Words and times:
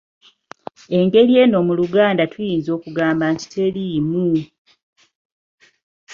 Engeri 0.97 1.33
eno 1.43 1.57
mu 1.67 1.73
Luganda 1.79 2.23
tuyinza 2.31 2.69
okugamba 2.77 3.25
nti 3.33 3.45
teriimu. 3.51 4.41